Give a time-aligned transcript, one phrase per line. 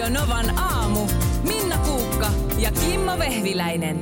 [0.00, 1.06] Radio Novan aamu.
[1.42, 3.96] Minna Kuukka ja Kimmo Vehviläinen.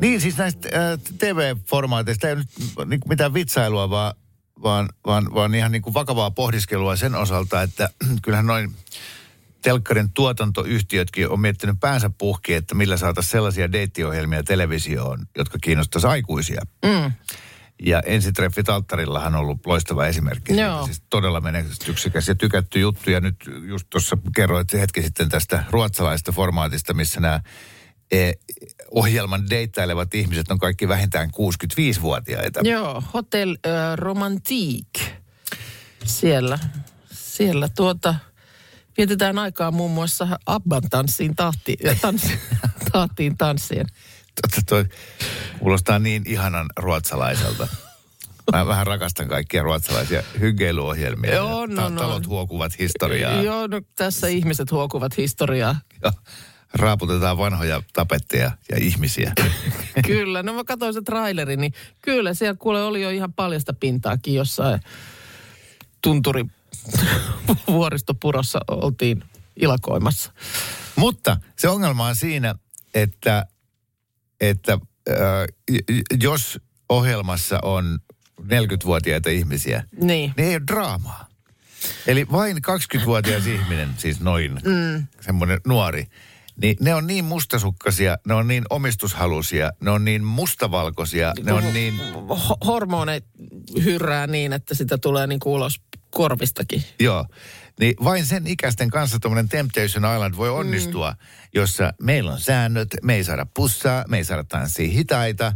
[0.00, 4.14] Niin, siis näistä äh, TV-formaateista ei ole nyt niin kuin mitään vitsailua, vaan,
[4.62, 7.88] vaan, vaan, vaan ihan niin kuin vakavaa pohdiskelua sen osalta, että
[8.22, 8.74] kyllähän noin
[9.62, 16.62] telkkarin tuotantoyhtiötkin on miettinyt päänsä puhki, että millä saataisiin sellaisia deittiohjelmia televisioon, jotka kiinnostaisi aikuisia.
[16.84, 17.12] Mm.
[17.82, 20.52] Ja ensitreffit alttarillahan on ollut loistava esimerkki.
[20.52, 20.84] siitä.
[20.84, 23.10] Siis todella menestyksekäs ja tykätty juttu.
[23.10, 23.36] Ja nyt
[23.68, 27.40] just tuossa kerroit hetki sitten tästä ruotsalaista formaatista, missä nämä
[28.10, 28.38] eh,
[28.90, 32.60] ohjelman deittailevat ihmiset on kaikki vähintään 65-vuotiaita.
[32.64, 35.02] Joo, Hotel äh, Romantique.
[36.04, 36.58] Siellä,
[37.12, 38.14] siellä tuota,
[38.96, 42.38] vietetään aikaa muun muassa Abban tanssiin tahti, tanssi,
[42.92, 43.86] tahtiin tanssien.
[44.42, 44.84] Totta toi
[45.58, 47.68] kuulostaa niin ihanan ruotsalaiselta.
[48.52, 51.34] Mä vähän rakastan kaikkia ruotsalaisia hyggeiluohjelmia.
[51.34, 52.00] Joo, no, no.
[52.00, 53.42] Talot huokuvat historiaa.
[53.42, 55.80] Joo, no tässä ihmiset huokuvat historiaa.
[56.02, 56.12] Ja
[56.74, 59.32] raaputetaan vanhoja tapetteja ja ihmisiä.
[60.06, 64.34] Kyllä, no mä katsoin se traileri, niin kyllä siellä kuule oli jo ihan paljasta pintaakin
[64.34, 64.80] jossain
[66.02, 66.44] tunturi
[67.68, 69.24] vuoristopurossa oltiin
[69.56, 70.32] ilakoimassa.
[70.96, 72.54] Mutta se ongelma on siinä,
[72.94, 73.46] että,
[74.40, 74.72] että
[75.08, 75.16] äh,
[76.20, 77.98] jos ohjelmassa on
[78.42, 80.32] 40-vuotiaita ihmisiä, Niin.
[80.36, 81.26] niin ei ole draamaa.
[82.06, 85.06] Eli vain 20-vuotias ihminen, siis noin mm.
[85.20, 86.06] semmoinen nuori,
[86.62, 91.74] niin ne on niin mustasukkasia, ne on niin omistushalusia, ne on niin mustavalkoisia, ne on
[91.74, 91.94] niin...
[92.30, 93.24] Ho- hormonit
[93.84, 95.80] hyrrää niin, että sitä tulee niin ulos
[96.16, 96.84] korvistakin.
[97.00, 97.26] Joo.
[97.80, 101.16] Niin vain sen ikäisten kanssa tuommoinen Temptation Island voi onnistua, mm.
[101.54, 105.52] jossa meillä on säännöt, me ei saada pussaa, me ei saada tanssia hitaita.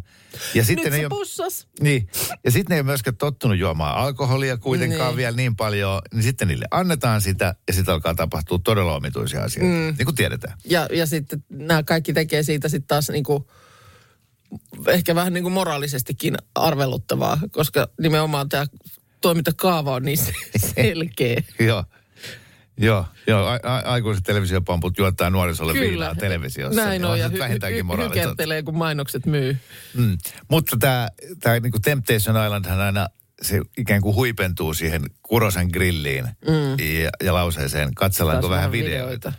[0.55, 1.67] Ja sitten Nyt ei ole, pussas.
[1.81, 2.09] niin,
[2.45, 5.17] ja sitten ne ei ole myöskään tottunut juomaan alkoholia kuitenkaan Niin.
[5.17, 9.73] vielä niin paljon, niin sitten niille annetaan sitä ja sitten alkaa tapahtua todella omituisia asioita,
[9.75, 9.95] mm.
[9.99, 10.59] niin kuin tiedetään.
[10.65, 13.45] Ja, ja sitten nämä kaikki tekee siitä sitten taas niin kuin,
[14.89, 18.67] ehkä vähän niin kuin moraalisestikin arveluttavaa, koska nimenomaan tämä
[19.21, 20.19] toimintakaava on niin
[20.75, 21.43] selkeä.
[21.59, 21.85] Joo.
[22.83, 23.47] Joo, joo.
[23.47, 26.85] A- a- aikuiset televisiopamput juottaa nuorisolle viinaa televisiossa.
[26.85, 29.57] Näin on, ja hy- vähintäänkin hy- hykertelee, kun mainokset myy.
[29.95, 30.19] Mm.
[30.51, 31.09] Mutta tämä
[31.41, 33.07] tää niinku Temptation Islandhan aina
[33.43, 36.85] se ikään kuin huipentuu siihen Kurosen grilliin mm.
[37.03, 38.99] ja, ja lauseeseen, katsellaanko Taas vähän videoita.
[39.07, 39.33] videoita.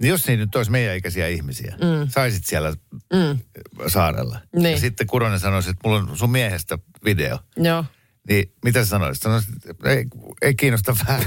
[0.00, 2.08] Niin jos niin nyt olisi meidän ikäisiä ihmisiä, mm.
[2.08, 2.74] saisit siellä
[3.12, 3.38] Mm.
[3.86, 4.38] saarella.
[4.56, 4.72] Niin.
[4.72, 7.38] Ja sitten Kuronen sanoisi, että mulla on sun miehestä video.
[7.56, 7.84] Joo.
[8.28, 9.22] Niin mitä sä sanoisit?
[9.22, 10.04] Sanoisit, ei,
[10.42, 11.24] ei kiinnosta vähän.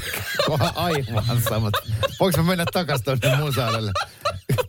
[0.75, 1.73] Aivan samat.
[2.19, 3.91] Voinko mä mennä takaisin tuonne mun saarelle?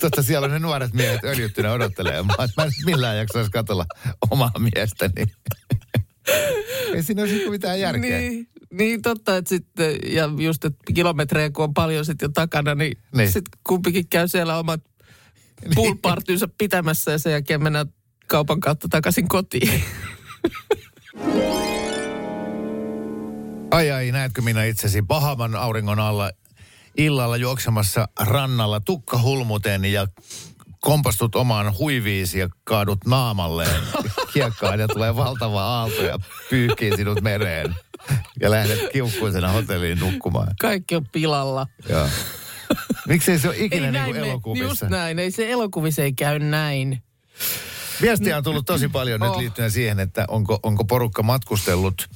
[0.00, 2.22] Totta siellä on ne nuoret miehet öljyttynä odottelee.
[2.22, 3.86] Mä, mä en millään jaksaisi katsella
[4.30, 5.26] omaa miestäni.
[6.94, 8.18] ei siinä olisi niinku mitään järkeä.
[8.18, 12.74] Niin, niin totta, että sitten, ja just, että kilometrejä kun on paljon sitten jo takana,
[12.74, 13.18] niin, Niin.
[13.18, 13.32] niin.
[13.32, 14.80] sitten kumpikin käy siellä omat
[15.74, 17.86] poolpartynsa pitämässä ja sen jälkeen mennään
[18.26, 19.82] kaupan kautta takaisin kotiin.
[23.76, 26.30] Ai ai, näetkö minä itsesi Bahaman auringon alla
[26.96, 30.06] illalla juoksemassa rannalla tukka hulmuteen ja
[30.80, 33.82] kompastut omaan huiviisi ja kaadut naamalleen
[34.32, 36.18] kiekkaan ja tulee valtava aalto ja
[36.50, 37.74] pyyhkii sinut mereen.
[38.40, 40.48] Ja lähdet kiukkuisena hotelliin nukkumaan.
[40.60, 41.66] Kaikki on pilalla.
[41.88, 42.08] Joo.
[43.08, 44.68] Miksei se ole ikinä niin näin kuin me- elokuvissa?
[44.68, 47.02] Just näin, ei se elokuvissa ei käy näin.
[48.02, 49.38] Viestiä on tullut tosi paljon nyt Oh.
[49.38, 52.08] liittyen siihen, että onko, onko porukka matkustellut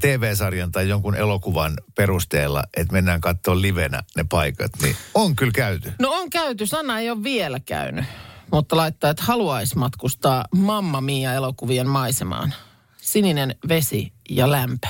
[0.00, 5.92] TV-sarjan tai jonkun elokuvan perusteella, että mennään katsoa livenä ne paikat, niin on kyllä käyty.
[5.98, 8.04] No on käyty, Sanna ei ole vielä käynyt,
[8.52, 12.54] mutta laittaa, että haluaisi matkustaa Mamma Mia-elokuvien maisemaan.
[12.96, 14.86] Sininen vesi ja lämpö.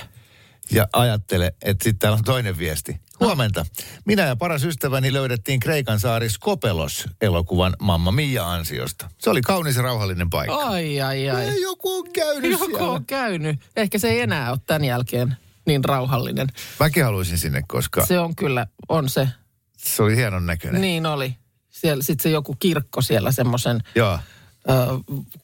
[0.71, 3.01] Ja ajattele, että sitten täällä on toinen viesti.
[3.21, 3.67] Huomenta.
[4.05, 9.11] Minä ja paras ystäväni löydettiin Kreikan saari Skopelos elokuvan Mamma Mia ansiosta.
[9.19, 10.55] Se oli kaunis ja rauhallinen paikka.
[10.57, 11.45] Ai, ai, ai.
[11.45, 12.89] Ei, joku on käynyt Joku siellä.
[12.91, 13.61] on käynyt.
[13.77, 15.37] Ehkä se ei enää ole tämän jälkeen
[15.67, 16.47] niin rauhallinen.
[16.81, 19.29] Mäkin haluaisin sinne, koska Se on kyllä, on se.
[19.77, 20.81] se oli hienon näköinen.
[20.81, 21.37] Niin oli.
[21.71, 24.19] Siellä sitten se joku kirkko siellä semmoisen Joo.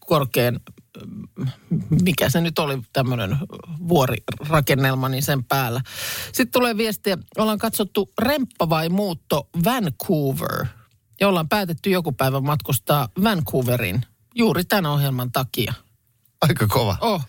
[0.06, 0.61] korkean,
[2.02, 3.37] mikä se nyt oli, tämmöinen
[3.88, 5.81] vuorirakennelma, niin sen päällä.
[6.32, 10.67] Sitten tulee viestiä, ollaan katsottu Remppa vai muutto Vancouver.
[11.20, 14.02] Ja ollaan päätetty joku päivä matkustaa Vancouverin
[14.35, 15.73] juuri tämän ohjelman takia.
[16.41, 16.97] Aika kova.
[17.00, 17.25] Oh,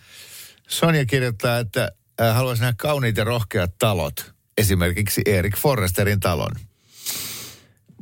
[0.68, 4.34] Sonja kirjoittaa, että äh, haluaisi nähdä kauniit ja rohkeat talot.
[4.58, 6.52] Esimerkiksi Erik Forresterin talon.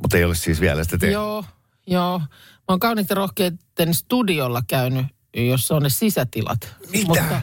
[0.01, 1.13] Mutta ei ole siis vielä sitä tehnyt.
[1.13, 1.45] joo,
[1.87, 2.19] joo.
[2.19, 6.75] Mä oon kauniitten rohkeiden studiolla käynyt, jossa on ne sisätilat.
[6.91, 7.07] Mitä?
[7.07, 7.41] Mutta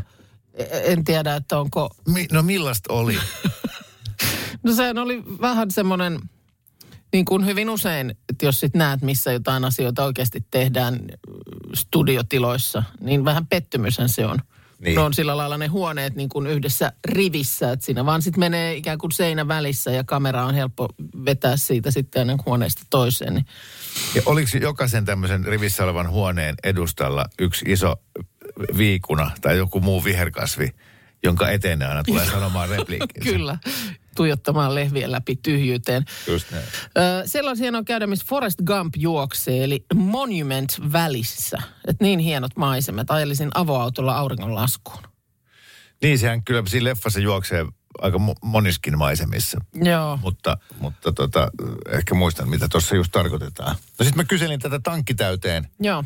[0.84, 3.18] en tiedä, että onko Mi- no millaista oli?
[4.62, 6.20] No sehän oli vähän semmoinen
[7.12, 11.00] niin kuin hyvin usein, että jos sit näet, missä jotain asioita oikeasti tehdään
[11.74, 14.38] studiotiloissa, niin vähän pettymyshän se on.
[14.78, 14.94] Niin.
[14.94, 18.74] Ne on sillä lailla ne huoneet niin kuin yhdessä rivissä, että siinä vaan sitten menee
[18.76, 20.88] ikään kuin seinä välissä ja kamera on helppo
[21.24, 23.34] vetää siitä sitten aina huoneesta toiseen.
[23.34, 23.46] Niin
[24.14, 27.96] Ja oliko jokaisen tämmöisen rivissä olevan huoneen edustalla yksi iso
[28.76, 30.70] viikuna tai joku muu viherkasvi,
[31.22, 33.30] jonka eteen aina tulee sanomaan repliikkinsä?
[33.30, 33.58] Kyllä,
[34.18, 36.04] tuijottamaan lehvien läpi tyhjyyteen.
[36.26, 36.64] Just näin.
[36.98, 41.58] Ö, siellä on käydä, missä Forrest Gump juoksee, eli Monument välissä.
[41.88, 43.10] Et niin hienot maisemat.
[43.10, 45.02] Ajelisin avoautolla auringonlaskuun.
[46.02, 47.66] Niin, sehän kyllä siinä leffassa juoksee
[47.98, 49.60] aika mo- moniskin maisemissa.
[49.74, 50.18] Joo.
[50.22, 51.50] Mutta, mutta tota,
[51.92, 53.76] ehkä muistan, mitä tuossa just tarkoitetaan.
[53.98, 55.68] No sitten mä kyselin tätä tankkitäyteen.
[55.80, 56.04] Joo.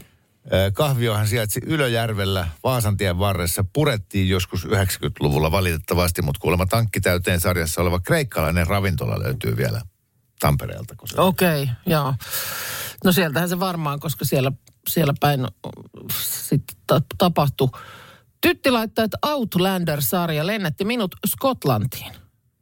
[0.72, 3.64] Kahviohan sijaitsi Ylöjärvellä Vaasantien varressa.
[3.72, 9.80] Purettiin joskus 90-luvulla valitettavasti, mutta kuulemma tankkitäyteen sarjassa oleva kreikkalainen ravintola löytyy vielä
[10.40, 10.94] Tampereelta.
[11.16, 12.14] Okei, okay, joo.
[13.04, 14.52] No sieltähän se varmaan, koska siellä,
[14.88, 15.46] siellä päin
[16.86, 17.68] ta- tapahtui.
[18.40, 22.12] Tytti laittaa, että Outlander-sarja lennätti minut Skotlantiin.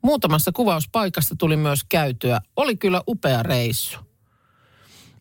[0.03, 2.41] Muutamassa kuvauspaikassa tuli myös käytyä.
[2.57, 4.10] Oli kyllä upea reissu.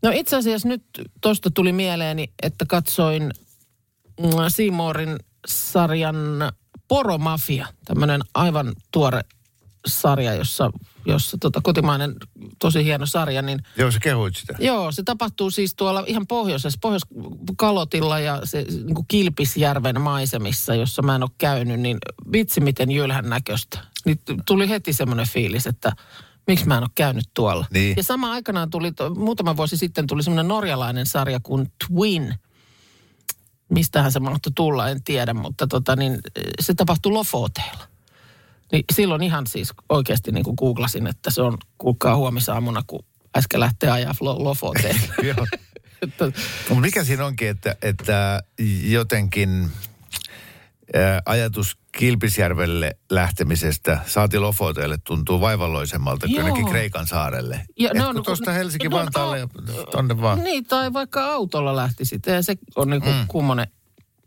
[0.01, 0.84] No itse asiassa nyt
[1.22, 3.24] tuosta tuli mieleeni, että katsoin
[4.19, 5.18] mm, Seymourin
[5.48, 6.16] sarjan
[6.88, 9.22] Poromafia, tämmöinen aivan tuore
[9.88, 10.72] sarja, jossa,
[11.06, 12.16] jossa tota, kotimainen
[12.60, 14.56] tosi hieno sarja, niin Joo, sä kehuit sitä.
[14.60, 21.02] Joo, se tapahtuu siis tuolla ihan pohjoisessa, Pohjois-Kalotilla ja se niin kuin Kilpisjärven maisemissa, jossa
[21.02, 21.98] mä en ole käynyt, niin
[22.31, 23.80] vitsi miten jylhän näköistä.
[24.06, 25.92] Niin tuli heti semmoinen fiilis, että
[26.50, 27.66] miksi mä en ole käynyt tuolla.
[27.72, 27.94] Niin.
[27.98, 32.34] Ja sama aikanaan tuli, muutama vuosi sitten tuli semmoinen norjalainen sarja kuin Twin.
[33.69, 36.19] Mistähän se mahtoi tulla, en tiedä, mutta tota, niin,
[36.60, 37.88] se tapahtui Lofoteilla.
[38.72, 43.06] Niin silloin ihan siis oikeasti niin kuin googlasin, että se on kuulkaa huomisaamuna, kun
[43.38, 45.13] äsken lähtee ajaa Lo- Lofoteille.
[45.38, 45.48] Joo.
[46.02, 46.25] Että
[46.69, 48.44] Mutta mikä siinä onkin, että, että
[48.84, 49.72] jotenkin
[51.26, 57.66] ajatus Kilpisjärvelle lähtemisestä saati Lofoteelle tuntuu vaivalloisemmalta kuin jonnekin Kreikan saarelle.
[57.80, 60.44] Ja Ja no, no, no, tuosta no, Helsinki-Vantaalle no, ja tonne vaan.
[60.44, 62.28] Niin, tai vaikka autolla lähtisit.
[62.28, 63.26] Ei se on niin kuin mm.
[63.28, 63.68] kummonen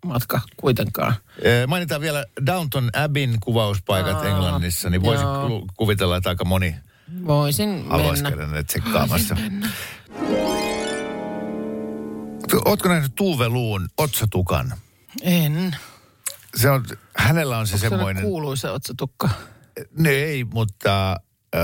[0.04, 1.14] matka kuitenkaan.
[1.46, 5.48] Ää, Mainitaan vielä Downton Abbeyn kuvauspaikat Aa, Englannissa, niin voisin joo.
[5.48, 6.74] ku- kuvitella, että aika moni
[7.26, 7.94] Voisin mennä.
[7.94, 9.36] alueeskelen ne tsekkaamassa.
[12.64, 14.72] Ootko nähnyt Tuve Luun otsatukan?
[15.22, 15.76] En.
[16.56, 16.84] Se on,
[17.16, 18.22] hänellä on se Se on semmoinen...
[18.22, 19.30] kuuluisa otsatukka.
[19.98, 21.16] Ne ei, mutta
[21.54, 21.58] ö,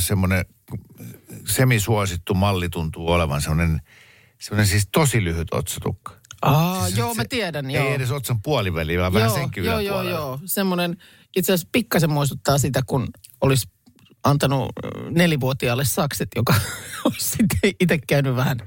[0.00, 0.44] semmoinen
[1.48, 3.80] semisuosittu malli tuntuu olevan semmoinen,
[4.40, 6.12] semmoinen siis tosi lyhyt otsatukka.
[6.42, 7.94] Aa, Siis joo, se- mä tiedän, Ei joo.
[7.94, 10.38] edes otsan puoliväli, vaan vähän senkin joo, joo, joo.
[10.44, 10.96] Semmoinen,
[11.36, 13.08] itse asiassa pikkasen muistuttaa sitä, kun
[13.40, 13.68] olisi
[14.24, 14.72] antanut
[15.10, 16.54] nelivuotiaalle sakset, joka
[17.04, 18.58] olisi sitten itse käynyt vähän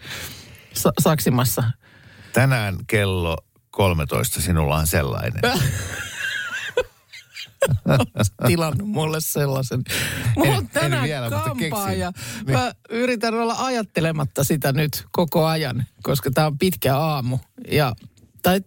[0.73, 1.63] sa- saksimassa.
[2.33, 3.37] Tänään kello
[3.77, 5.41] 13 sinulla on sellainen.
[8.47, 9.83] tilannut mulle sellaisen.
[10.35, 12.11] Mulla on tänään vielä, kampaa ja
[12.47, 12.59] Niin.
[12.59, 17.37] mä yritän olla ajattelematta sitä nyt koko ajan, koska tämä on pitkä aamu.
[17.71, 17.95] Ja,
[18.43, 18.61] tai,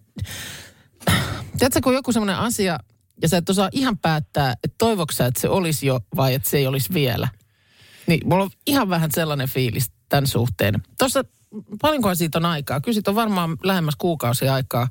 [1.57, 2.79] tiedätkö, kun joku semmoinen asia,
[3.21, 6.49] ja sä et osaa ihan päättää, että toivoks sä, että se olisi jo vai että
[6.49, 7.27] se ei olisi vielä.
[8.07, 10.75] Niin mulla on ihan vähän sellainen fiilis tämän suhteen.
[10.99, 11.23] Tuossa,
[11.81, 12.81] paljonkohan siitä on aikaa?
[12.81, 14.87] Kyllä siitä on varmaan lähemmäs kuukausi aikaa.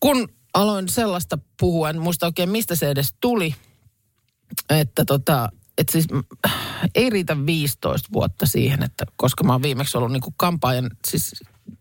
[0.00, 3.54] Kun aloin sellaista puhua, en muista oikein mistä se edes tuli,
[4.70, 5.48] että tota,
[5.78, 6.24] että siis mm,
[6.94, 11.34] ei riitä 15 vuotta siihen, että koska mä oon viimeksi ollut niinku kampaajan, siis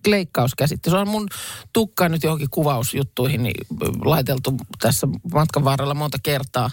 [0.07, 0.91] leikkauskäsittely.
[0.91, 1.27] Se on mun
[1.73, 3.65] tukka nyt johonkin kuvausjuttuihin niin
[4.05, 6.69] laiteltu tässä matkan varrella monta kertaa.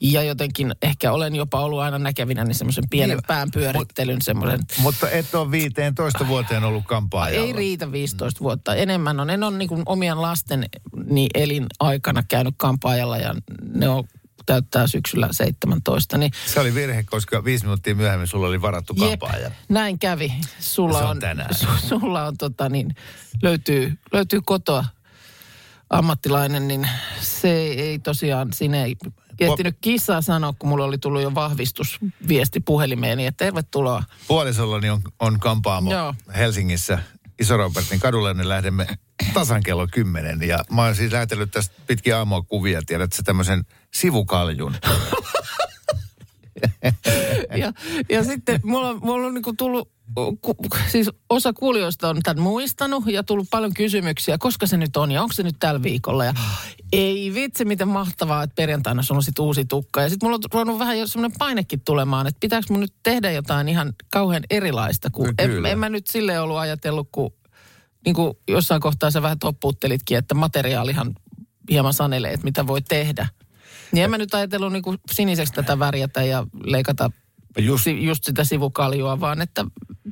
[0.00, 4.60] Ja jotenkin ehkä olen jopa ollut aina näkevinä niin semmoisen pienen Niin, pään pyörittelyn semmoisen.
[4.78, 7.46] Mutta et ole 15 vuoteen ollut kampaajalla.
[7.46, 8.74] Ei riitä 15 vuotta.
[8.74, 9.30] Enemmän on.
[9.30, 10.66] En ole niin omien lasten
[11.10, 13.34] niin elinaikana käynyt kampaajalla ja
[13.74, 14.04] ne on
[14.46, 16.18] täyttää syksyllä 17.
[16.18, 19.50] Niin Se oli virhe, koska viisi minuuttia myöhemmin sulla oli varattu kampaaja.
[19.68, 20.32] näin kävi.
[20.60, 21.54] Sulla Se on on, tänään.
[21.54, 22.94] Su, sulla on tota niin,
[23.42, 24.84] löytyy, löytyy kotoa
[25.90, 26.88] ammattilainen, niin
[27.20, 28.96] se ei tosiaan, siinä ei
[29.40, 34.02] ehtinyt kissaa sanoa, kun mulla oli tullut jo vahvistusviesti puhelimeeni, että tervetuloa.
[34.28, 36.14] Puolisollani on, on kampaamo Joo.
[36.36, 36.98] Helsingissä
[37.38, 38.86] Iso-Robertin kadulla, niin lähdemme
[39.34, 40.42] tasan kello 10.
[40.42, 43.64] Ja mä oon siis lähetellyt tästä pitkiä aamua kuvia, tiedät sä tämmöisen
[43.94, 44.74] sivukaljun.
[47.56, 47.72] Ja
[48.08, 49.88] ja, sitten mulla, mulla on niinku tullut,
[50.40, 50.56] ku,
[50.88, 55.22] siis osa kuulijoista on tämän muistanut ja tullut paljon kysymyksiä, koska se nyt on ja
[55.22, 56.24] onko se nyt tällä viikolla.
[56.24, 56.34] Ja
[56.92, 60.02] ei vitsi, miten mahtavaa, että perjantaina sulla on sit uusi tukka.
[60.02, 63.30] Ja sitten mulla on ruvennut vähän jo semmoinen painekin tulemaan, että pitääkö mun nyt tehdä
[63.30, 65.10] jotain ihan kauhean erilaista.
[65.10, 65.68] Kun en, Kyllä.
[65.68, 67.32] en mä nyt sille ollut ajatellut, kun
[68.04, 71.14] niin kuin jossain kohtaa sä vähän toppuuttelitkin, että materiaalihan
[71.70, 73.26] hieman sanelee, että mitä voi tehdä.
[73.92, 77.10] Niin en mä nyt ajatellut niin kuin siniseksi tätä värjätä ja leikata
[77.58, 79.64] Just, si- just sitä sivukaljua, vaan että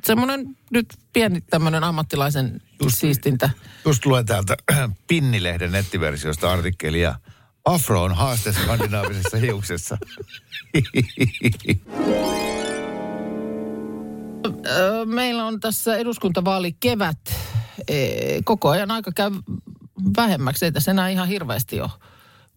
[0.05, 3.49] semmoinen nyt pieni tämmöinen ammattilaisen just, siistintä.
[3.85, 4.57] just luen täältä
[5.07, 7.15] Pinnilehden nettiversiosta artikkelia.
[7.65, 9.97] Afro on haaste skandinaavisessa hiuksessa.
[15.05, 17.19] Meillä on tässä eduskuntavaali kevät.
[18.43, 19.31] Koko ajan aika käy
[20.17, 20.65] vähemmäksi.
[20.65, 21.89] Ei tässä enää ihan hirveästi ole.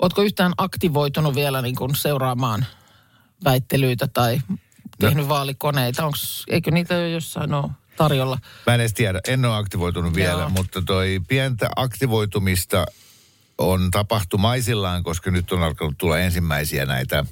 [0.02, 2.66] Ootko yhtään aktivoitunut vielä niin kuin seuraamaan
[3.45, 4.40] väittelyitä tai
[4.99, 6.04] tehnyt vaalikoneita?
[6.07, 8.38] Onks, eikö niitä jo jossain ole tarjolla?
[8.66, 10.49] Mä en edes tiedä, en ole aktivoitunut vielä, Joo.
[10.50, 12.87] mutta toi pientä aktivoitumista
[13.59, 17.25] on tapahtumaisillaan, koska nyt on alkanut tulla ensimmäisiä näitä,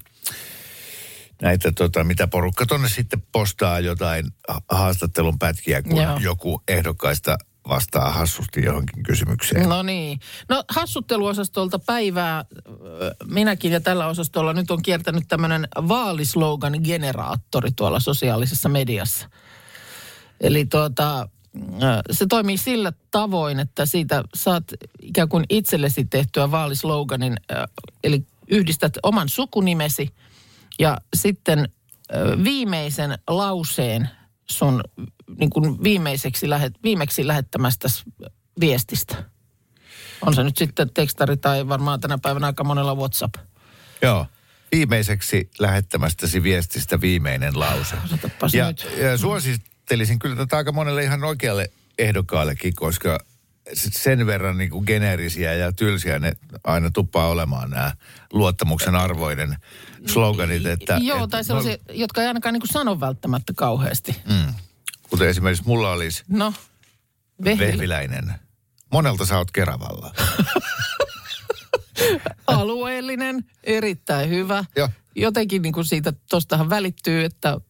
[1.42, 6.18] näitä tota, mitä porukka tonne sitten postaa jotain ha- haastattelun pätkiä, kun Joo.
[6.18, 9.68] joku ehdokkaista vastaa hassusti johonkin kysymykseen.
[9.68, 10.20] No niin.
[10.48, 12.44] No hassutteluosastolta päivää
[13.24, 19.30] minäkin ja tällä osastolla nyt on kiertänyt tämmöinen vaalislogan generaattori tuolla sosiaalisessa mediassa.
[20.40, 21.28] Eli tuota,
[22.10, 24.64] se toimii sillä tavoin, että siitä saat
[25.02, 27.36] ikään kuin itsellesi tehtyä vaalisloganin,
[28.04, 30.14] eli yhdistät oman sukunimesi
[30.78, 31.68] ja sitten
[32.44, 34.08] viimeisen lauseen
[34.46, 34.82] sun
[35.38, 37.88] niin kuin viimeiseksi lähet, viimeksi lähettämästä
[38.60, 39.24] viestistä.
[40.22, 43.34] On se nyt sitten tekstari tai varmaan tänä päivänä aika monella WhatsApp.
[44.02, 44.26] Joo.
[44.72, 47.96] Viimeiseksi lähettämästäsi viestistä viimeinen lause.
[48.52, 48.86] Ja, nyt.
[48.98, 53.18] ja suosittelisin kyllä tätä aika monelle ihan oikealle ehdokkaallekin, koska
[53.74, 56.32] sen verran niin kuin geneerisiä ja tylsiä ne
[56.64, 57.92] aina tuppaa olemaan nämä
[58.32, 59.56] luottamuksen arvoinen
[60.06, 60.66] sloganit.
[60.66, 64.16] Että, Joo, että tai sellaisia, jotka ei ainakaan niin kuin sano välttämättä kauheasti.
[64.28, 64.54] Mm,
[65.10, 66.54] kuten esimerkiksi mulla olisi No,
[67.44, 68.34] vehvi, vehviläinen.
[68.92, 70.14] Monelta sä oot Keravalla.
[72.46, 74.64] alueellinen, erittäin hyvä.
[74.76, 74.88] Joo.
[75.14, 77.60] Jotenkin niin kuin siitä, tostahan välittyy, että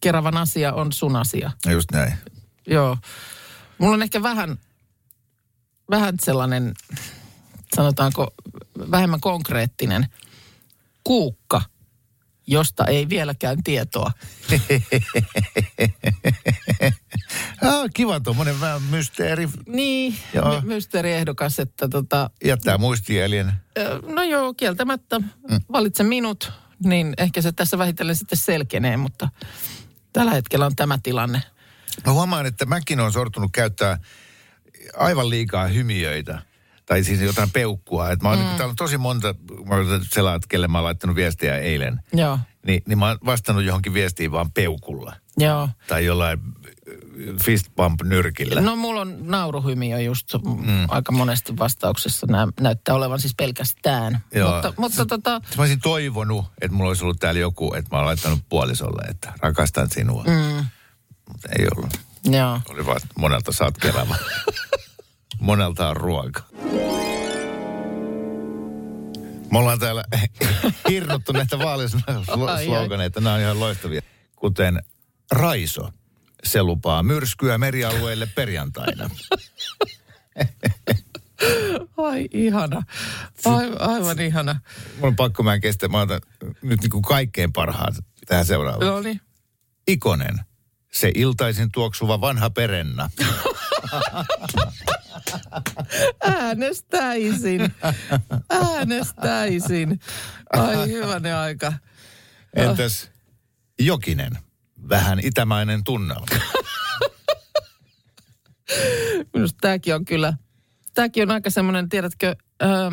[0.00, 1.50] Keravan asia on sun asia.
[1.70, 2.14] Just näin.
[2.66, 2.96] Joo.
[3.78, 4.58] Mulla on ehkä vähän,
[5.90, 6.74] vähän sellainen,
[7.76, 8.34] sanotaanko,
[8.90, 10.06] vähemmän konkreettinen
[11.04, 11.62] kuukka,
[12.46, 14.10] josta ei vieläkään tietoa.
[17.62, 19.48] Ah, kiva tuommoinen vähän mysteeri.
[19.66, 20.60] Niin, Joo.
[20.60, 23.52] my- mysteeriehdokas, että tota, Jättää muistielien.
[24.14, 25.20] no joo, kieltämättä
[25.72, 26.52] valitse minut,
[26.84, 29.28] niin ehkä se tässä vähitellen sitten selkenee, mutta
[30.12, 31.42] tällä hetkellä on tämä tilanne.
[32.06, 33.98] Mä huomaan, että mäkin on sortunut käyttää
[34.96, 36.42] aivan liikaa hymiöitä.
[36.92, 38.10] Tai siis jotain peukkua.
[38.10, 38.44] Että mä oon, mm.
[38.44, 39.34] täällä on tosi monta,
[39.68, 42.00] mä oon selaat, kelle mä oon laittanut viestiä eilen.
[42.12, 45.16] Joo, Niin, niin mä oon vastannut johonkin viestiin vaan peukulla.
[45.36, 45.68] joo.
[45.88, 46.40] Tai jollain
[47.42, 48.60] fist bump nyrkillä.
[48.60, 50.86] No mulla on nauruhymiö just mm.
[50.88, 52.26] aika monesti vastauksessa.
[52.26, 54.24] Nämä näyttää olevan siis pelkästään.
[54.34, 54.52] Joo.
[54.52, 58.06] Mutta, mutta tota, Mä olisin toivonut, että mulla olisi ollut täällä joku, että mä oon
[58.06, 60.24] laittanut puolisolle, että rakastan sinua.
[60.24, 60.64] Mm.
[61.28, 62.00] Mutta ei ollut.
[62.24, 62.60] joo.
[62.68, 64.16] Oli vaan, monelta saat kerava.
[65.40, 66.42] monelta on ruoka.
[69.52, 70.04] Me ollaan täällä
[70.90, 73.20] hirnuttu näitä vaalisloganeita.
[73.20, 74.00] Nämä on ihan loistavia.
[74.36, 74.82] Kuten
[75.32, 75.90] Raiso.
[76.44, 79.10] Se lupaa myrskyä merialueille perjantaina.
[81.96, 82.82] Ai ihana.
[83.44, 84.60] Ai, aivan ihana.
[84.98, 85.88] Mun on pakko, mä en kestä.
[85.88, 86.20] Mä otan
[86.62, 87.94] nyt niin kuin kaikkein parhaat
[88.26, 88.86] tähän seuraavaan.
[88.86, 89.20] No niin.
[89.88, 90.40] Ikonen.
[90.92, 93.10] Se iltaisin tuoksuva vanha perenna.
[96.22, 97.74] Äänestäisin.
[98.50, 100.00] Äänestäisin.
[100.52, 101.72] Ai hyvänen aika.
[102.56, 103.10] Entäs
[103.80, 104.38] Jokinen?
[104.88, 106.26] Vähän itämainen tunnelma.
[109.34, 110.34] Minusta tämäkin on kyllä,
[110.94, 112.90] tämäkin on aika semmoinen, tiedätkö, öö,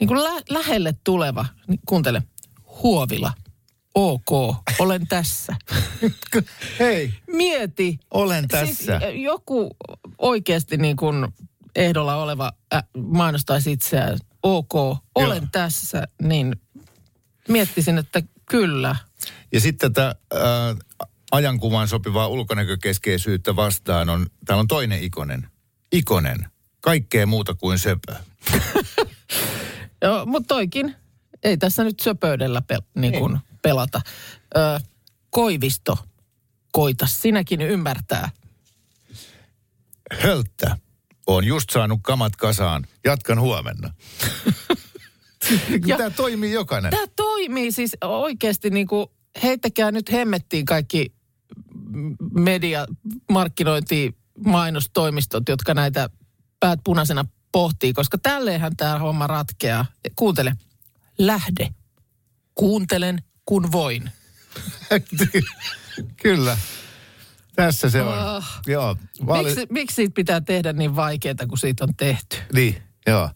[0.00, 1.46] niin kuin lä- lähelle tuleva.
[1.66, 2.22] Niin, kuuntele.
[2.82, 3.32] Huovila.
[4.00, 5.56] Ok, olen tässä.
[6.80, 7.98] Hei, Mieti.
[8.10, 8.74] olen tässä.
[8.74, 9.76] Siis joku
[10.18, 11.28] oikeasti niin kuin
[11.76, 14.18] ehdolla oleva äh, mainostaisi itseään.
[14.42, 14.74] Ok,
[15.14, 15.48] olen Joo.
[15.52, 16.08] tässä.
[16.22, 16.56] Niin
[17.48, 18.96] miettisin, että kyllä.
[19.52, 20.40] Ja sitten tätä äh,
[21.30, 25.46] ajankuvaan sopivaa ulkonäkökeskeisyyttä vastaan on, täällä on toinen ikonen.
[25.92, 26.46] Ikonen.
[26.80, 28.14] Kaikkea muuta kuin söpö.
[30.02, 30.94] Joo, mutta toikin.
[31.42, 33.38] Ei tässä nyt söpöydellä pel- niin kuin
[33.68, 34.00] pelata.
[34.56, 34.80] Ö,
[35.30, 35.98] Koivisto,
[36.72, 38.30] koita sinäkin ymmärtää.
[40.20, 40.76] Hölttä.
[41.26, 42.86] Oon just saanut kamat kasaan.
[43.04, 43.92] Jatkan huomenna.
[45.86, 46.90] Ja- Tämä toimii jokainen.
[46.90, 49.06] Tämä toimii siis oikeasti niin kuin,
[49.42, 51.12] heittäkää nyt hemmettiin kaikki
[52.34, 52.86] media,
[53.30, 56.10] markkinointi, mainostoimistot, jotka näitä
[56.60, 59.86] päät punaisena pohtii, koska tälleenhän tämä homma ratkeaa.
[60.16, 60.52] Kuuntele,
[61.18, 61.68] lähde.
[62.54, 64.10] Kuuntelen, kun voin.
[66.22, 66.58] Kyllä.
[67.56, 68.18] Tässä se on.
[68.18, 68.60] Ah.
[68.66, 68.96] Joo.
[69.26, 69.48] Vaali...
[69.48, 72.36] Miksi, miksi siitä pitää tehdä niin vaikeaa, kun siitä on tehty?
[72.52, 73.30] Niin, joo.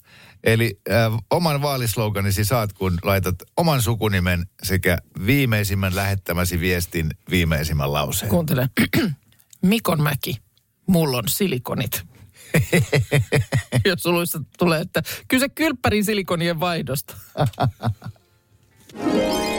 [0.45, 8.31] Eli äh, oman vaalisloganisi saat, kun laitat oman sukunimen sekä viimeisimmän lähettämäsi viestin viimeisimmän lauseen.
[8.31, 8.69] Kuuntele.
[9.63, 10.37] Mikon Mäki,
[10.87, 12.03] mulla on silikonit.
[13.85, 17.17] ja suluissa tulee, että kyse kylppärin silikonien vaihdosta.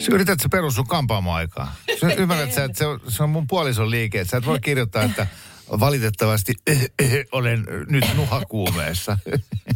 [0.00, 1.74] Sä yrität sä perus sun kampaamoaikaa.
[2.00, 4.24] Sä ymmärrät sä, että se on, se on mun puolison liike.
[4.24, 5.26] Sä et voi kirjoittaa, että
[5.80, 9.18] valitettavasti eh, eh, olen nyt nuhakuumeessa.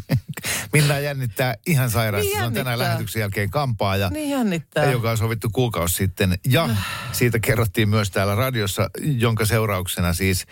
[0.72, 2.28] Minna jännittää ihan sairaasti.
[2.28, 4.90] Niin se on tänään lähetyksen jälkeen kampaa ja Niin jännittää.
[4.90, 6.38] joka on sovittu kuukausi sitten.
[6.46, 6.68] Ja
[7.12, 10.46] siitä kerrottiin myös täällä radiossa, jonka seurauksena siis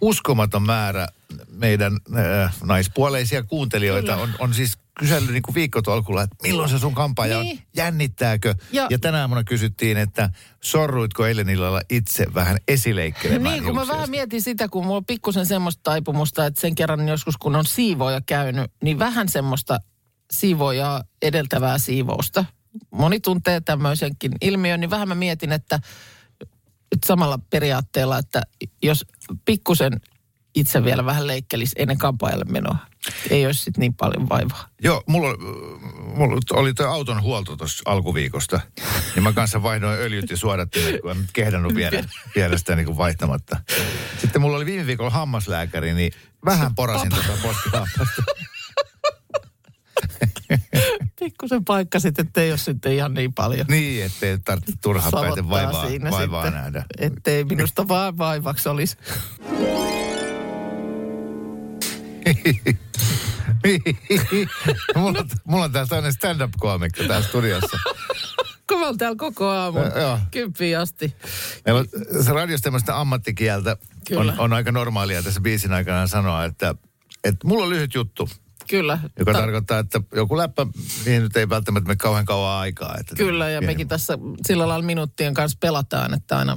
[0.00, 1.08] uskomaton määrä
[1.50, 6.94] meidän äh, naispuoleisia kuuntelijoita on, on siis kysellyt niin kuin viikkotolkulla, että milloin se sun
[6.94, 7.62] kampaaja on, Niin.
[7.76, 8.54] jännittääkö?
[8.72, 10.30] Ja, Ja- tänä aamuna kysyttiin, että
[10.62, 15.04] sorruitko eilen illalla itse vähän esileikkelemään Niin, kun mä vähän mietin sitä, kun mulla on
[15.04, 19.78] pikkusen semmoista taipumusta, että sen kerran joskus kun on siivoja käynyt, niin vähän semmoista
[20.32, 22.44] siivoja edeltävää siivousta.
[22.90, 25.80] Moni tuntee tämmöisenkin ilmiön, niin vähän mä mietin, että
[26.92, 28.42] että samalla periaatteella, että
[28.82, 29.04] jos
[29.44, 30.00] pikkusen
[30.54, 32.76] itse vielä vähän leikkelisi ennen kampaajalle menoa,
[33.30, 34.68] ei olisi sitten niin paljon vaivaa.
[34.82, 35.36] Joo, mulla,
[36.16, 38.60] mulla oli tuo auton huolto tuossa alkuviikosta.
[39.14, 42.04] Niin mä kanssa vaihdoin öljyt ja suodattimet, kun en nyt kehdannut viedä,
[42.34, 43.60] viedä sitä niin kuin vaihtamatta.
[44.18, 46.12] Sitten mulla oli viime viikolla hammaslääkäri, niin
[46.44, 48.22] vähän porasin tuota poskihammasta.
[51.20, 53.66] Pikkusen paikka sitten, että ei ole sitten ihan niin paljon.
[53.68, 56.84] Niin, ettei tarvitse turhaan päätä vaivaa, vaivaa sitten, nähdä.
[56.98, 58.96] Ettei minusta vaan vaivaksi olisi.
[64.96, 67.78] Mulla, mulla on täällä toinen stand-up-koomikko täällä studiossa.
[68.68, 69.44] Kun mä oon täällä koko
[70.00, 70.18] joo.
[70.30, 71.16] kymppiin asti.
[71.64, 71.86] Meillä on
[72.24, 74.34] se radiossa tämmöistä ammattikieltä on, Kyllä.
[74.38, 76.74] on, aika normaalia tässä biisin aikana sanoa, että,
[77.24, 78.28] että mulla on lyhyt juttu.
[78.68, 78.98] Kyllä.
[79.18, 80.66] Joka Ta- tarkoittaa, että joku läppä,
[81.06, 82.96] niin nyt ei välttämättä mene kauhean kauan aikaa.
[83.00, 86.56] Että Kyllä, ja pieni- mekin tässä sillä lailla minuuttien kanssa pelataan, että aina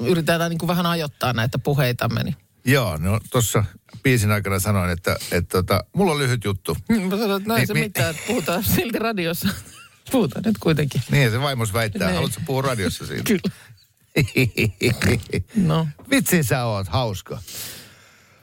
[0.00, 2.22] yritetään niin kuin vähän ajoittaa näitä puheitamme.
[2.22, 2.36] Niin.
[2.64, 3.64] Joo, no tuossa
[4.02, 6.76] biisin aikana sanoin, että, että tota, mulla on lyhyt juttu.
[7.10, 9.48] Mä sanoin, että ei Niin, se mi- mitään, että puhutaan silti radiossa.
[10.10, 11.02] Puhutaan nyt kuitenkin.
[11.10, 12.06] Niin se vaimos väittää.
[12.08, 12.14] Niin.
[12.14, 13.22] Haluatko puhua radiossa siitä?
[13.32, 13.50] Kyllä.
[15.56, 17.42] No, Vitsi sä oot hauska.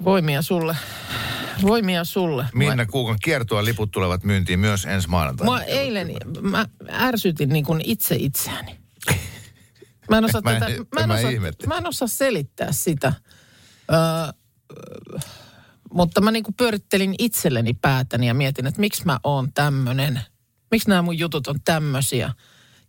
[0.03, 0.77] voimia sulle.
[1.61, 2.45] Voimia sulle.
[2.53, 5.51] Minna Kuukan kiertoa liput tulevat myyntiin myös ensi maanantaina.
[5.51, 8.75] Mua eilen, mä ärsytin niin kuin itse itseäni.
[10.09, 11.69] Mä en osaa, Mä en- tätä, mä en mä osaa, ihmettelin.
[11.69, 13.13] mä en osaa selittää sitä.
[13.93, 14.33] Öö,
[15.93, 20.21] mutta mä niin kuin pyörittelin itselleni päätäni ja mietin, että miksi mä oon tämmönen.
[20.71, 22.33] Miksi nämä mun jutut on tämmöisiä.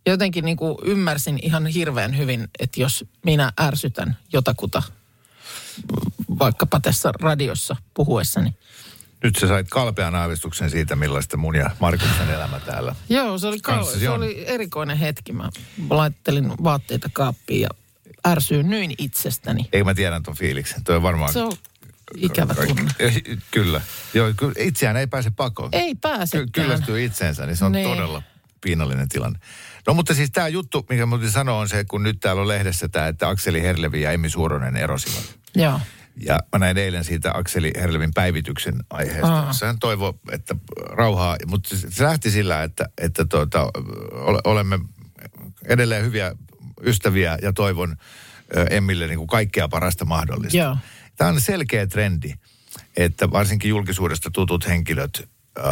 [0.05, 4.83] Ja jotenkin niin kuin ymmärsin ihan hirveän hyvin, että jos minä ärsytän jotakuta
[6.39, 8.55] vaikkapa tässä radiossa puhuessani,
[9.23, 12.95] Nyt sä sait kalpean aavistuksen siitä, millaista mun ja Markuksen elämä täällä.
[13.09, 15.33] Joo, se oli, Kanssasi se oli erikoinen hetki.
[15.33, 15.49] Mä
[15.89, 17.69] laittelin vaatteita kaappiin ja
[18.27, 19.69] ärsyin nyin itsestäni.
[19.73, 20.83] Ei mä tiedän ton fiiliksen.
[20.83, 21.33] Toi on varmaan...
[21.33, 21.53] Se on
[22.15, 22.91] ikävä tunne.
[22.99, 23.81] Eh, Kyllä.
[24.13, 25.69] Joo, itseään ei pääse pakoon.
[25.71, 26.37] Ei pääse.
[26.37, 27.89] Ky- kyllästyy itseensä, niin se on Niin.
[27.89, 28.23] todella
[28.61, 29.39] piinallinen tilanne.
[29.87, 32.47] No mutta siis tämä juttu, mikä mä sanoa sanoa, on se, kun nyt täällä on
[32.47, 35.35] lehdessä tämä, että Akseli Herlevi ja Emmi Suoronen erosivat.
[35.55, 35.79] Joo.
[36.25, 39.27] Ja mä näin eilen siitä Akseli Herlevin päivityksen aiheesta.
[39.39, 39.51] Aa.
[39.65, 40.55] Hän toivoi, että
[40.89, 43.61] rauhaa, mutta se- lähti sillä, että, että tuota,
[44.11, 44.79] ole- olemme
[45.65, 46.35] edelleen hyviä
[46.83, 47.95] ystäviä ja toivon
[48.69, 50.57] Emmille niin kuin kaikkea parasta mahdollista.
[50.57, 50.77] Joo.
[51.15, 52.33] Tämä on selkeä trendi,
[52.97, 55.65] että varsinkin julkisuudesta tutut henkilöt äh,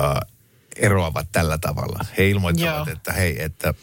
[0.75, 1.99] eroavat tällä tavalla.
[2.17, 2.95] He ilmoittavat, Joo.
[2.95, 3.73] että hei, että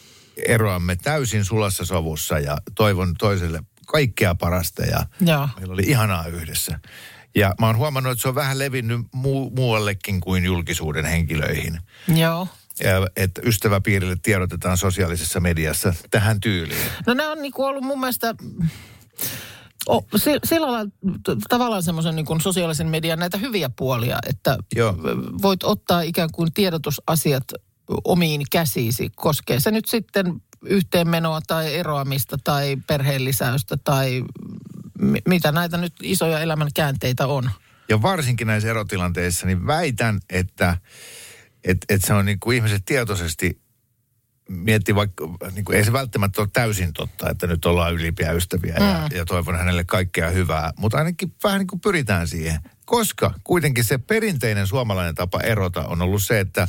[0.46, 5.48] eroamme täysin sulassa sovussa ja toivon toiselle kaikkea parasta ja Joo.
[5.56, 6.80] meillä oli ihanaa yhdessä.
[7.34, 11.78] Ja mä oon huomannut, että se on vähän levinnyt muu, muuallekin kuin julkisuuden henkilöihin.
[12.14, 12.48] Joo.
[13.16, 16.86] Että ystäväpiirille tiedotetaan sosiaalisessa mediassa tähän tyyliin.
[17.06, 18.34] No nämä on niinku ollut mun mielestä...
[19.88, 20.90] O, si- sillä lailla
[21.48, 24.96] tavallaan semmoisen niin sosiaalisen median näitä hyviä puolia, että Joo.
[25.42, 27.44] voit ottaa ikään kuin tiedotusasiat
[28.04, 34.24] omiin käsiisi, koskee se nyt sitten yhteenmenoa tai eroamista tai perheenlisäystä tai
[34.98, 37.50] mi- mitä näitä nyt isoja elämän käänteitä on.
[37.88, 40.76] Ja varsinkin näissä erotilanteissa, niin väitän, että
[41.64, 43.62] et, et se on niin kuin ihmiset tietoisesti
[44.48, 48.76] miettii vaikka, niin kuin, ei se välttämättä ole täysin totta, että nyt ollaan ylipiä ystäviä
[48.80, 48.86] mm.
[48.86, 52.60] ja, ja toivon hänelle kaikkea hyvää, mutta ainakin vähän niin kuin pyritään siihen.
[52.84, 56.68] Koska kuitenkin se perinteinen suomalainen tapa erota on ollut se, että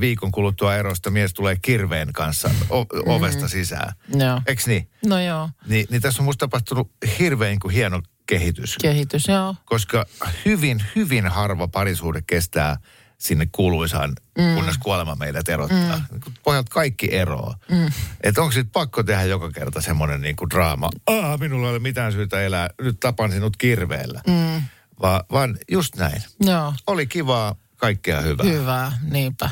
[0.00, 3.92] viikon kuluttua erosta mies tulee kirveen kanssa o- ovesta sisään.
[4.14, 4.40] Joo.
[4.46, 4.90] Eks niin?
[5.06, 9.54] No joo, Ni, niin tässä on musta tapahtunut hirveän kuin hieno kehitys kehitys, joo.
[9.64, 10.06] koska
[10.44, 12.76] hyvin, hyvin harva parisuhde kestää
[13.18, 14.54] sinne kuuluisaan, mm.
[14.54, 16.00] kunnes kuolema meidät erottaa.
[16.12, 16.20] Mm.
[16.42, 17.58] Pojat kaikki eroaa.
[17.70, 17.86] Mm.
[18.20, 22.12] Että onko sitten pakko tehdä joka kerta semmoinen niinku draama, Aa, minulla ei ole mitään
[22.12, 24.20] syytä elää, nyt tapan sinut kirveellä.
[24.26, 24.62] Mm.
[25.02, 26.22] Va, vaan just näin.
[26.40, 28.46] Joo, Oli kivaa, kaikkea hyvää.
[28.46, 29.50] hyvä, niinpä.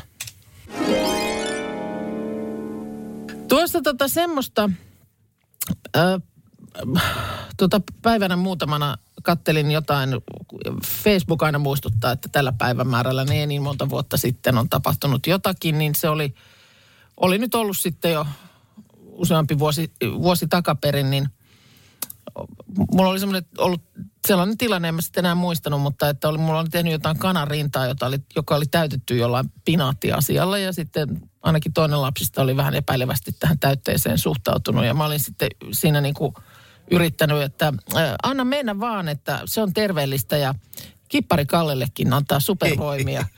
[3.48, 4.70] Tuosta tota semmoista,
[5.96, 6.20] ö,
[7.56, 10.10] tota päivänä muutamana kattelin jotain,
[10.86, 15.94] Facebook aina muistuttaa, että tällä päivämäärällä niin, niin monta vuotta sitten on tapahtunut jotakin, niin
[15.94, 16.34] se oli,
[17.16, 18.26] oli nyt ollut sitten jo
[19.02, 21.28] useampi vuosi, vuosi takaperin, niin
[22.92, 23.82] mulla oli semmoinen ollut
[24.26, 27.86] sellainen tilanne, en mä sitten enää muistanut, mutta että oli, mulla oli tehnyt jotain kanarintaa,
[27.86, 33.32] jota oli, joka oli täytetty jollain pinaattiasialla ja sitten ainakin toinen lapsista oli vähän epäilevästi
[33.32, 36.34] tähän täytteeseen suhtautunut ja mä olin sitten siinä niin kuin
[36.90, 40.54] yrittänyt, että ää, anna mennä vaan, että se on terveellistä ja
[41.08, 43.24] kippari Kallellekin antaa supervoimia.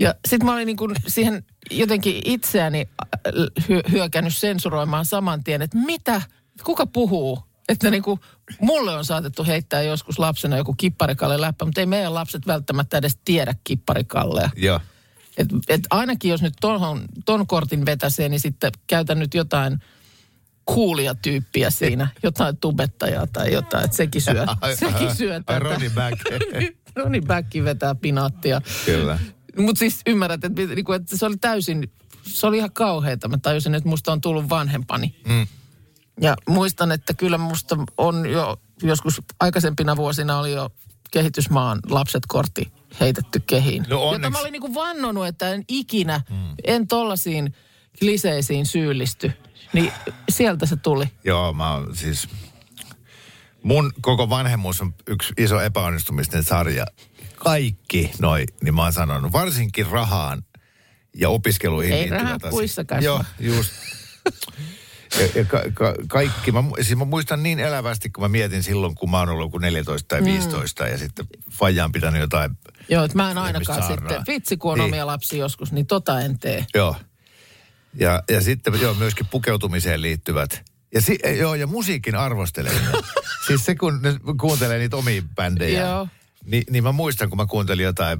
[0.00, 5.62] Ja sitten mä olin niin kuin siihen jotenkin itseäni äh, hy- hyökännyt sensuroimaan saman tien,
[5.62, 6.22] että mitä,
[6.64, 7.42] kuka puhuu?
[7.68, 8.20] Että niin kuin
[8.60, 13.18] mulle on saatettu heittää joskus lapsena joku kipparikalle läppä, mutta ei meidän lapset välttämättä edes
[13.24, 14.50] tiedä kipparikalleja.
[14.56, 14.80] Joo.
[15.36, 19.78] Et, et ainakin jos nyt ton, ton kortin vetäsee, niin sitten käytän nyt jotain
[20.66, 25.58] kuulia tyyppiä siinä, jotain tubettajaa tai jotain, että sekin syö, sekin syö tätä.
[25.58, 26.20] Ronnie Back.
[26.96, 28.60] Roni Bäkki vetää pinaattia.
[28.84, 29.18] Kyllä.
[29.58, 33.28] Mutta siis ymmärrät, että, niinku, että se oli täysin, se oli ihan kauheata.
[33.28, 35.14] Mä tajusin, että musta on tullut vanhempani.
[35.28, 35.46] Mm.
[36.20, 40.70] Ja muistan, että kyllä musta on jo joskus aikaisempina vuosina oli jo
[41.10, 43.86] kehitysmaan lapset kortti heitetty kehiin.
[43.88, 46.36] No Jota mä olin niinku vannonut, että en ikinä, mm.
[46.64, 47.54] en tollasiin
[47.98, 49.32] kliseisiin syyllisty.
[49.74, 49.92] Niin
[50.28, 51.06] sieltä se tuli.
[51.24, 52.28] Joo, mä oon siis...
[53.62, 56.86] Mun koko vanhemmuus on yksi iso epäonnistumisten sarja.
[57.36, 60.44] Kaikki noi, niin mä oon sanonut, varsinkin rahaan
[61.16, 63.04] ja opiskeluihin Ei rahaa puissa kasva.
[63.04, 63.72] Joo, just.
[65.20, 68.94] Ja, ja ka, ka, kaikki, mä, siis mä muistan niin elävästi, kun mä mietin silloin,
[68.94, 70.90] kun mä oon ollut joku 14 tai 15 mm.
[70.90, 72.50] ja sitten Faija on pitänyt jotain,
[72.88, 74.08] Joo, että mä en ainakaan saarnaa.
[74.08, 74.84] sitten, vitsi kun on Niin.
[74.84, 76.66] omia lapsia joskus, niin tota en tee.
[76.74, 76.96] joo.
[77.94, 80.62] Ja, ja sitten joo, myöskin pukeutumiseen liittyvät.
[80.94, 82.92] Ja, si, joo, ja musiikin arvosteleminen.
[83.46, 86.08] siis se, kun ne kuuntelee niitä omia bändejä, Joo.
[86.44, 88.18] niin, niin mä muistan, kun mä kuuntelin jotain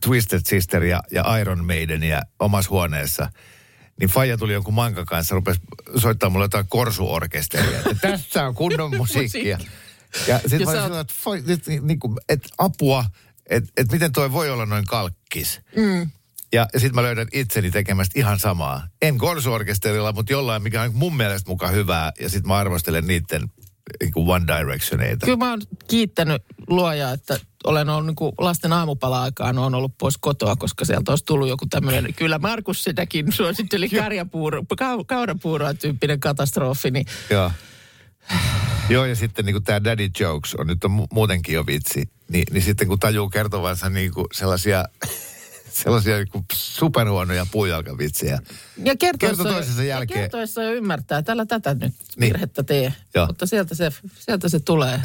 [0.00, 3.30] Twisted Sisteria ja Iron Maidenia omassa huoneessa,
[4.00, 5.60] niin Faija tuli jonkun mankan kanssa, rupesi
[5.96, 7.78] soittaa mulle jotain korsuorkesteria.
[7.78, 9.58] Että Tässä on kunnon musiikkia.
[10.26, 13.04] Ja sitten Ja mä sillä, että, fai- nyt ni- niinku, et apua,
[13.46, 15.60] että et miten toi voi olla noin kalkkis.
[15.76, 16.10] Mm.
[16.52, 18.86] Ja sitten mä löydän itseni tekemästä ihan samaa.
[19.02, 22.12] En korsuorkesterilla, mutta jollain, mikä on mun mielestä mukaan hyvää.
[22.20, 23.42] Ja sitten mä arvostelen niiden
[24.00, 25.26] niin One Directioneita.
[25.26, 30.18] Kyllä mä oon kiittänyt luojaa, että olen ollut niin kuin lasten aamupala-aikaan on ollut pois
[30.18, 36.20] kotoa, koska sieltä olisi tullut joku tämmöinen, kyllä Markus sitäkin suositteli karjapuuro, kau, kaurapuuroa tyyppinen
[36.20, 37.50] katastrofi, niin Joo.
[38.88, 42.08] Joo, ja sitten niin tämä Daddy Jokes on nyt on mu- muutenkin jo vitsi.
[42.28, 44.84] Ni, niin sitten kun tajuu kertovansa niin kuin sellaisia,
[45.70, 48.38] sellaisia niin superhuonoja puujalkavitsejä.
[48.84, 50.20] ja kertoessa, Kerta toisensa ja jälkeen.
[50.20, 52.32] kertoessa jo ymmärtää, että älä tätä nyt Niin.
[52.32, 53.26] virhettä tee, Joo.
[53.26, 55.00] mutta sieltä se, sieltä se tulee.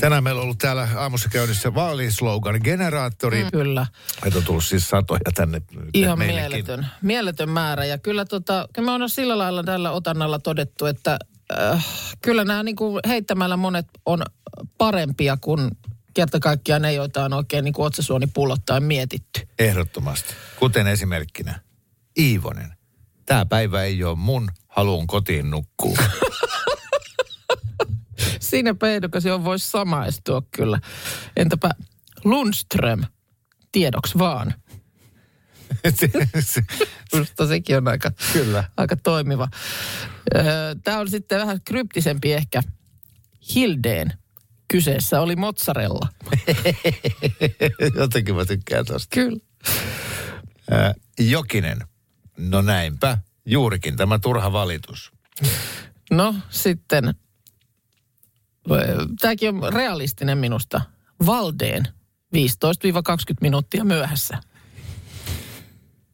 [0.00, 3.44] Tänään meillä on ollut täällä aamussa käynnissä vaalislogan generaattori.
[3.44, 3.50] Mm.
[3.50, 3.86] Kyllä.
[4.22, 5.62] Meitä on tullut siis satoja tänne.
[5.94, 6.50] Ihan meillekin.
[6.50, 7.84] mieletön, mieletön määrä.
[7.84, 11.18] Ja kyllä, tota, kyllä me on sillä lailla tällä otannalla todettu, että
[11.58, 11.86] äh,
[12.22, 14.22] kyllä nämä niin kuin heittämällä monet on
[14.78, 15.70] parempia kuin
[16.14, 19.48] kerta kaikkiaan ne, joita on oikein niin kuin otsasuonipullottain mietitty.
[19.58, 20.34] Ehdottomasti.
[20.58, 21.60] Kuten esimerkkinä
[22.18, 22.72] Iivonen.
[23.26, 25.96] Tämä päivä ei ole mun, haluun kotiin nukkuu.
[28.40, 30.80] Siinä peidokas jo voisi samaistua kyllä.
[31.36, 31.70] Entäpä
[32.24, 33.04] Lundström,
[33.72, 34.54] tiedoks vaan.
[37.12, 38.64] Minusta sekin on aika, Kyllä.
[38.76, 39.48] aika toimiva.
[40.84, 42.62] Tämä on sitten vähän kryptisempi ehkä.
[43.54, 44.12] Hildeen
[44.72, 46.08] kyseessä oli mozzarella.
[48.00, 49.08] Jotenkin mä tykkään tosta.
[49.14, 49.38] Kyllä.
[51.18, 51.78] Jokinen.
[52.38, 53.18] No näinpä.
[53.46, 55.12] Juurikin tämä turha valitus.
[56.10, 57.14] No sitten,
[59.20, 60.80] tämäkin on realistinen minusta.
[61.26, 61.88] Valdeen
[62.36, 62.38] 15-20
[63.40, 64.38] minuuttia myöhässä.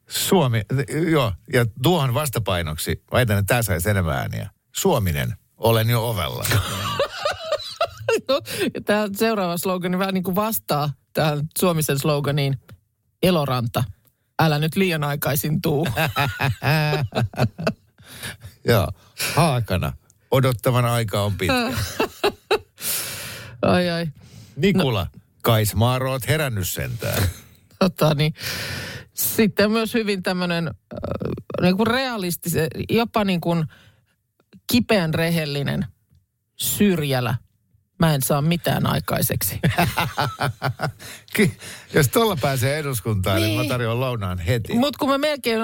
[0.09, 0.63] Suomi,
[1.11, 4.51] joo, ja tuohon vastapainoksi, väitän, että tämä saisi enemmän ääniä.
[4.77, 6.47] Suominen, olen jo ovella.
[8.87, 12.57] tämä seuraava slogani vähän niin kuin vastaa tähän Suomisen sloganiin.
[13.23, 13.85] Eloranta,
[14.39, 15.89] älä nyt liian aikaisin tuu.
[18.69, 18.89] joo,
[19.35, 19.93] haakana,
[20.31, 21.73] odottavan aika on pitkä.
[23.63, 24.07] ai ai.
[24.57, 25.21] Nikula, no.
[25.43, 27.23] Kaismaaro, oot herännyt sentään.
[27.79, 28.35] Tota niin,
[29.15, 30.73] sitten myös hyvin tämmöinen äh,
[31.63, 33.65] niin kuin realistisen, jopa niin kuin
[34.73, 35.87] kipeän rehellinen
[36.57, 37.35] syrjälä.
[37.99, 39.61] Mä en saa mitään aikaiseksi.
[41.95, 44.75] Jos tuolla pääsee eduskuntaan, niin, niin mä tarjoan lounaan heti.
[44.75, 45.61] Mutta kun mä melkein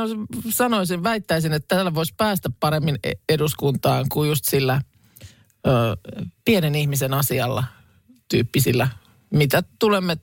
[0.51, 4.81] sanoisin, väittäisin, että tällä voisi päästä paremmin e- eduskuntaan kuin just sillä
[5.67, 5.71] ö,
[6.45, 7.65] pienen ihmisen asialla
[8.29, 8.89] tyyppisillä,
[9.31, 10.17] mitä tulemme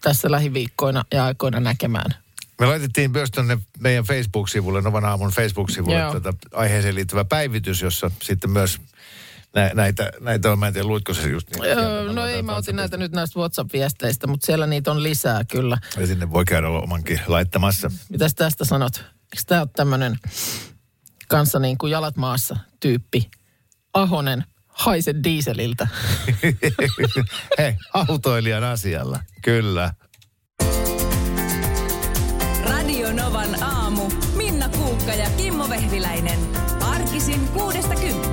[0.00, 2.14] tässä lähiviikkoina ja aikoina näkemään.
[2.60, 8.50] Me laitettiin myös tuonne meidän Facebook-sivulle, Novan aamun Facebook-sivulle, tätä aiheeseen liittyvä päivitys, jossa sitten
[8.50, 8.80] myös
[9.54, 11.64] nä, näitä, näitä on, mä en tiedä, luitko se just niin?
[11.64, 15.78] Öö, no ei, mä otin näitä nyt näistä WhatsApp-viesteistä, mutta siellä niitä on lisää kyllä.
[16.00, 17.90] Ja sinne voi käydä omankin laittamassa.
[18.08, 18.96] Mitäs tästä sanot?
[18.96, 20.18] Eikö tämä ole tämmöinen
[21.28, 23.30] kanssa niin kuin jalat maassa tyyppi?
[23.94, 25.88] Ahonen, haise dieseliltä.
[27.58, 29.92] Hei, autoilijan asialla, kyllä.
[32.64, 34.10] Radio Novan aamu.
[34.36, 36.38] Minna Kuukka ja Kimmo Vehviläinen.
[36.80, 38.31] Arkisin kuudesta kymppiin.